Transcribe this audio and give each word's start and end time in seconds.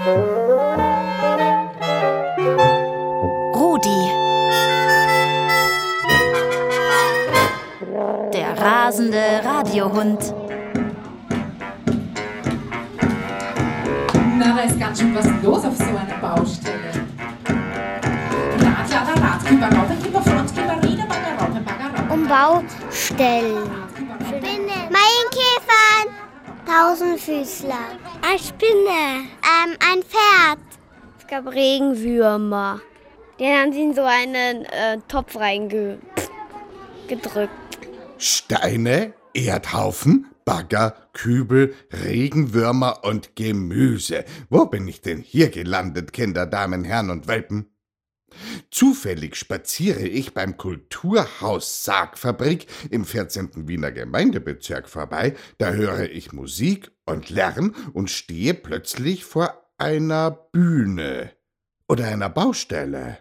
Rudi. 0.00 0.16
Der 8.32 8.58
rasende 8.58 9.42
Radiohund. 9.44 10.34
Na, 14.38 14.56
da 14.56 14.62
ist 14.62 14.80
ganz 14.80 15.00
schön 15.00 15.14
was 15.14 15.26
los 15.42 15.64
auf 15.66 15.76
so 15.76 15.84
einer 15.84 16.16
Baustelle. 16.18 16.76
Rad, 18.58 18.90
Rad, 18.90 19.20
Rad, 19.20 19.44
Kipper, 19.46 19.68
Raupe, 19.76 19.94
Kipper, 20.02 20.22
Front, 20.22 20.54
Kipper, 20.54 20.82
Rieder, 20.82 21.04
Bagger, 21.04 21.36
Raupe, 21.38 21.60
Bagger, 21.60 21.90
Raupe. 21.98 22.14
Umbaustellen. 22.14 23.68
Spinne. 23.68 23.79
Tausendfüßler. 26.80 27.98
Eine 28.26 28.38
Spinne. 28.38 29.28
Ähm, 29.42 29.76
ein 29.92 30.02
Pferd. 30.02 30.60
Es 31.18 31.26
gab 31.26 31.46
Regenwürmer. 31.52 32.80
Die 33.38 33.44
haben 33.44 33.70
sie 33.74 33.82
in 33.82 33.94
so 33.94 34.00
einen 34.00 34.64
äh, 34.64 34.96
Topf 35.06 35.36
reingedrückt. 35.36 36.00
Steine, 38.16 39.12
Erdhaufen, 39.34 40.28
Bagger, 40.46 40.94
Kübel, 41.12 41.74
Regenwürmer 41.92 43.04
und 43.04 43.36
Gemüse. 43.36 44.24
Wo 44.48 44.64
bin 44.64 44.88
ich 44.88 45.02
denn 45.02 45.18
hier 45.18 45.50
gelandet, 45.50 46.14
Kinder, 46.14 46.46
Damen, 46.46 46.84
Herren 46.84 47.10
und 47.10 47.28
Welpen? 47.28 47.70
Zufällig 48.70 49.36
spaziere 49.36 50.06
ich 50.06 50.34
beim 50.34 50.56
Kulturhaus 50.56 51.84
Sargfabrik 51.84 52.66
im 52.90 53.04
14. 53.04 53.68
Wiener 53.68 53.92
Gemeindebezirk 53.92 54.88
vorbei, 54.88 55.34
da 55.58 55.72
höre 55.72 56.10
ich 56.10 56.32
Musik 56.32 56.90
und 57.06 57.30
Lärm 57.30 57.74
und 57.92 58.10
stehe 58.10 58.54
plötzlich 58.54 59.24
vor 59.24 59.72
einer 59.78 60.30
Bühne 60.30 61.32
oder 61.88 62.06
einer 62.06 62.28
Baustelle. 62.28 63.18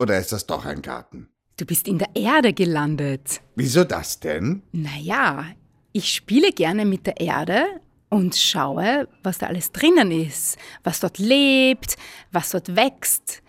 Oder 0.00 0.18
ist 0.18 0.32
das 0.32 0.46
doch 0.46 0.64
ein 0.64 0.82
Garten? 0.82 1.28
Du 1.56 1.66
bist 1.66 1.86
in 1.86 1.98
der 1.98 2.08
Erde 2.14 2.54
gelandet. 2.54 3.42
Wieso 3.54 3.84
das 3.84 4.18
denn? 4.18 4.62
Naja, 4.72 5.44
ich 5.92 6.12
spiele 6.12 6.52
gerne 6.52 6.86
mit 6.86 7.06
der 7.06 7.20
Erde 7.20 7.66
und 8.08 8.34
schaue, 8.34 9.08
was 9.22 9.38
da 9.38 9.46
alles 9.46 9.72
drinnen 9.72 10.10
ist, 10.10 10.56
was 10.84 11.00
dort 11.00 11.18
lebt, 11.18 11.96
was 12.32 12.50
dort 12.50 12.74
wächst, 12.76 13.42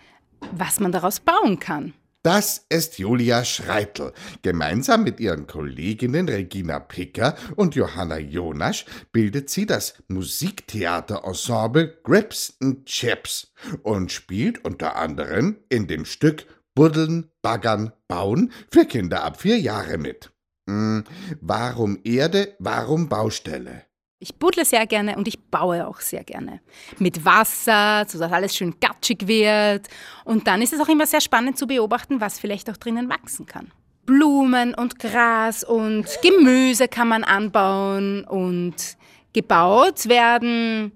was 0.52 0.80
man 0.80 0.92
daraus 0.92 1.20
bauen 1.20 1.58
kann. 1.58 1.94
Das 2.22 2.66
ist 2.68 2.98
Julia 2.98 3.44
Schreitl. 3.44 4.12
Gemeinsam 4.42 5.02
mit 5.02 5.18
ihren 5.18 5.48
Kolleginnen 5.48 6.28
Regina 6.28 6.78
Picker 6.78 7.34
und 7.56 7.74
Johanna 7.74 8.18
Jonasch 8.18 8.84
bildet 9.10 9.50
sie 9.50 9.66
das 9.66 9.94
Musiktheaterensemble 10.06 11.98
Grips 12.04 12.56
and 12.62 12.86
Chips 12.86 13.52
und 13.82 14.12
spielt 14.12 14.64
unter 14.64 14.94
anderem 14.94 15.56
in 15.68 15.88
dem 15.88 16.04
Stück 16.04 16.46
Buddeln, 16.76 17.28
Baggern, 17.42 17.92
Bauen 18.06 18.52
für 18.70 18.86
Kinder 18.86 19.24
ab 19.24 19.40
vier 19.40 19.58
Jahre 19.58 19.98
mit. 19.98 20.30
Hm, 20.68 21.02
warum 21.40 21.98
Erde, 22.04 22.54
warum 22.60 23.08
Baustelle? 23.08 23.86
Ich 24.22 24.36
buddle 24.36 24.64
sehr 24.64 24.86
gerne 24.86 25.16
und 25.16 25.26
ich 25.26 25.40
baue 25.40 25.84
auch 25.84 26.00
sehr 26.00 26.22
gerne. 26.22 26.60
Mit 26.98 27.24
Wasser, 27.24 28.04
sodass 28.06 28.30
alles 28.30 28.54
schön 28.54 28.78
gatschig 28.78 29.26
wird. 29.26 29.88
Und 30.24 30.46
dann 30.46 30.62
ist 30.62 30.72
es 30.72 30.80
auch 30.80 30.88
immer 30.88 31.06
sehr 31.06 31.20
spannend 31.20 31.58
zu 31.58 31.66
beobachten, 31.66 32.20
was 32.20 32.38
vielleicht 32.38 32.70
auch 32.70 32.76
drinnen 32.76 33.08
wachsen 33.08 33.46
kann. 33.46 33.72
Blumen 34.06 34.74
und 34.74 35.00
Gras 35.00 35.64
und 35.64 36.06
Gemüse 36.22 36.86
kann 36.86 37.08
man 37.08 37.24
anbauen 37.24 38.22
und 38.22 38.96
gebaut 39.32 40.08
werden 40.08 40.92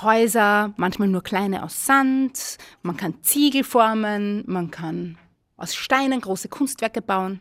Häuser, 0.00 0.72
manchmal 0.76 1.08
nur 1.08 1.22
kleine 1.22 1.64
aus 1.64 1.84
Sand. 1.84 2.58
Man 2.82 2.96
kann 2.96 3.22
Ziegel 3.22 3.64
formen, 3.64 4.44
man 4.46 4.70
kann 4.70 5.18
aus 5.56 5.74
Steinen 5.74 6.20
große 6.20 6.48
Kunstwerke 6.48 7.02
bauen. 7.02 7.40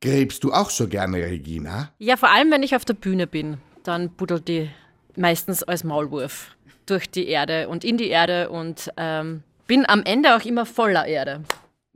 Gräbst 0.00 0.44
du 0.44 0.52
auch 0.52 0.70
so 0.70 0.88
gerne, 0.88 1.18
Regina? 1.18 1.92
Ja, 1.98 2.16
vor 2.16 2.30
allem, 2.30 2.50
wenn 2.50 2.62
ich 2.62 2.76
auf 2.76 2.84
der 2.84 2.94
Bühne 2.94 3.26
bin. 3.26 3.58
Dann 3.88 4.10
buddelt 4.10 4.48
die 4.48 4.68
meistens 5.16 5.62
als 5.62 5.82
Maulwurf 5.82 6.54
durch 6.84 7.10
die 7.10 7.26
Erde 7.26 7.70
und 7.70 7.84
in 7.84 7.96
die 7.96 8.08
Erde 8.08 8.50
und 8.50 8.92
ähm, 8.98 9.42
bin 9.66 9.88
am 9.88 10.02
Ende 10.02 10.36
auch 10.36 10.44
immer 10.44 10.66
voller 10.66 11.06
Erde. 11.06 11.42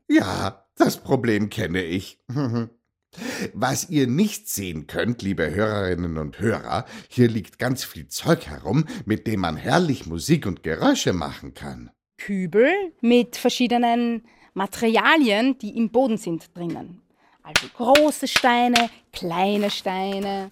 Ja, 0.08 0.64
das 0.78 0.96
Problem 0.96 1.50
kenne 1.50 1.82
ich. 1.82 2.18
Was 3.52 3.90
ihr 3.90 4.06
nicht 4.06 4.48
sehen 4.48 4.86
könnt, 4.86 5.20
liebe 5.20 5.54
Hörerinnen 5.54 6.16
und 6.16 6.40
Hörer, 6.40 6.86
hier 7.10 7.28
liegt 7.28 7.58
ganz 7.58 7.84
viel 7.84 8.08
Zeug 8.08 8.46
herum, 8.46 8.86
mit 9.04 9.26
dem 9.26 9.40
man 9.40 9.58
herrlich 9.58 10.06
Musik 10.06 10.46
und 10.46 10.62
Geräusche 10.62 11.12
machen 11.12 11.52
kann. 11.52 11.90
Kübel 12.16 12.72
mit 13.02 13.36
verschiedenen 13.36 14.24
Materialien, 14.54 15.58
die 15.58 15.76
im 15.76 15.90
Boden 15.90 16.16
sind 16.16 16.56
drinnen. 16.56 17.02
Also 17.42 17.66
große 17.76 18.28
Steine, 18.28 18.88
kleine 19.12 19.70
Steine. 19.70 20.48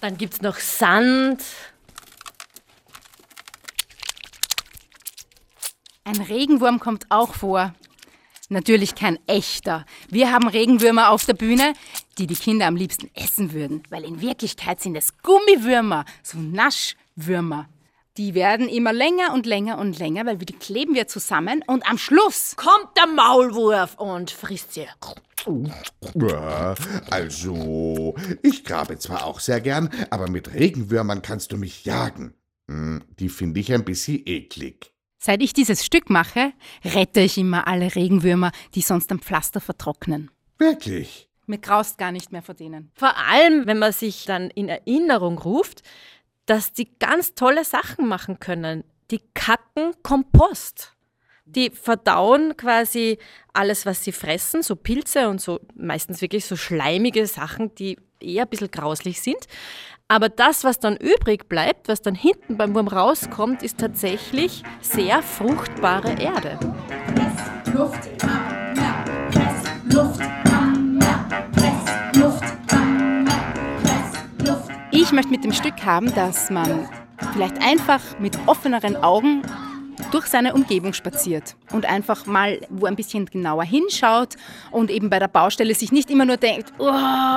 Dann 0.00 0.16
gibt 0.16 0.34
es 0.34 0.42
noch 0.42 0.56
Sand. 0.56 1.42
Ein 6.04 6.20
Regenwurm 6.20 6.80
kommt 6.80 7.06
auch 7.10 7.34
vor. 7.34 7.74
Natürlich 8.48 8.94
kein 8.94 9.18
echter. 9.26 9.84
Wir 10.08 10.32
haben 10.32 10.48
Regenwürmer 10.48 11.10
auf 11.10 11.26
der 11.26 11.34
Bühne, 11.34 11.74
die 12.16 12.26
die 12.26 12.34
Kinder 12.34 12.66
am 12.66 12.76
liebsten 12.76 13.10
essen 13.14 13.52
würden, 13.52 13.82
weil 13.90 14.04
in 14.04 14.22
Wirklichkeit 14.22 14.80
sind 14.80 14.96
es 14.96 15.18
Gummiwürmer, 15.18 16.06
so 16.22 16.38
Naschwürmer. 16.38 17.68
Die 18.18 18.34
werden 18.34 18.68
immer 18.68 18.92
länger 18.92 19.32
und 19.32 19.46
länger 19.46 19.78
und 19.78 19.96
länger, 20.00 20.26
weil 20.26 20.36
die 20.38 20.52
kleben 20.52 20.94
wir 20.96 21.06
zusammen 21.06 21.62
und 21.68 21.88
am 21.88 21.98
Schluss 21.98 22.56
kommt 22.56 22.96
der 22.96 23.06
Maulwurf 23.06 23.94
und 23.94 24.32
frisst 24.32 24.74
sie. 24.74 24.88
Ja, 26.16 26.74
also, 27.10 28.16
ich 28.42 28.64
grabe 28.64 28.98
zwar 28.98 29.24
auch 29.24 29.38
sehr 29.38 29.60
gern, 29.60 29.88
aber 30.10 30.28
mit 30.28 30.52
Regenwürmern 30.52 31.22
kannst 31.22 31.52
du 31.52 31.56
mich 31.58 31.84
jagen. 31.84 32.34
Hm, 32.66 33.04
die 33.20 33.28
finde 33.28 33.60
ich 33.60 33.72
ein 33.72 33.84
bisschen 33.84 34.20
eklig. 34.26 34.92
Seit 35.18 35.40
ich 35.40 35.52
dieses 35.52 35.86
Stück 35.86 36.10
mache, 36.10 36.52
rette 36.84 37.20
ich 37.20 37.38
immer 37.38 37.68
alle 37.68 37.94
Regenwürmer, 37.94 38.50
die 38.74 38.82
sonst 38.82 39.12
am 39.12 39.20
Pflaster 39.20 39.60
vertrocknen. 39.60 40.28
Wirklich? 40.58 41.28
Mir 41.46 41.58
graust 41.58 41.98
gar 41.98 42.12
nicht 42.12 42.30
mehr 42.30 42.42
vor 42.42 42.54
denen. 42.54 42.90
Vor 42.94 43.16
allem, 43.16 43.66
wenn 43.66 43.78
man 43.78 43.92
sich 43.92 44.26
dann 44.26 44.50
in 44.50 44.68
Erinnerung 44.68 45.38
ruft, 45.38 45.82
dass 46.48 46.72
die 46.72 46.88
ganz 46.98 47.34
tolle 47.34 47.62
Sachen 47.62 48.08
machen 48.08 48.40
können. 48.40 48.82
Die 49.10 49.20
kacken 49.34 49.92
Kompost. 50.02 50.94
Die 51.44 51.70
verdauen 51.70 52.56
quasi 52.56 53.18
alles, 53.52 53.86
was 53.86 54.02
sie 54.02 54.12
fressen, 54.12 54.62
so 54.62 54.74
Pilze 54.74 55.28
und 55.28 55.40
so 55.40 55.60
meistens 55.74 56.20
wirklich 56.20 56.46
so 56.46 56.56
schleimige 56.56 57.26
Sachen, 57.26 57.74
die 57.74 57.98
eher 58.20 58.44
ein 58.44 58.48
bisschen 58.48 58.70
grauslich 58.70 59.20
sind. 59.20 59.46
Aber 60.08 60.30
das, 60.30 60.64
was 60.64 60.80
dann 60.80 60.96
übrig 60.96 61.48
bleibt, 61.48 61.88
was 61.88 62.00
dann 62.00 62.14
hinten 62.14 62.56
beim 62.56 62.74
Wurm 62.74 62.88
rauskommt, 62.88 63.62
ist 63.62 63.78
tatsächlich 63.78 64.62
sehr 64.80 65.22
fruchtbare 65.22 66.12
Erde. 66.18 66.58
Press, 67.14 67.74
Luft, 67.74 68.24
am 68.24 68.74
Meer. 68.74 69.04
Press, 69.30 69.94
Luft, 69.94 70.47
Ich 75.08 75.12
möchte 75.14 75.30
mit 75.30 75.42
dem 75.42 75.54
Stück 75.54 75.86
haben, 75.86 76.14
dass 76.14 76.50
man 76.50 76.86
vielleicht 77.32 77.62
einfach 77.62 77.98
mit 78.18 78.38
offeneren 78.44 78.94
Augen 78.94 79.40
durch 80.10 80.26
seine 80.26 80.52
Umgebung 80.52 80.92
spaziert 80.92 81.56
und 81.72 81.86
einfach 81.86 82.26
mal 82.26 82.60
wo 82.68 82.84
ein 82.84 82.94
bisschen 82.94 83.24
genauer 83.24 83.64
hinschaut 83.64 84.34
und 84.70 84.90
eben 84.90 85.08
bei 85.08 85.18
der 85.18 85.28
Baustelle 85.28 85.74
sich 85.74 85.92
nicht 85.92 86.10
immer 86.10 86.26
nur 86.26 86.36
denkt, 86.36 86.74
oh, 86.76 86.92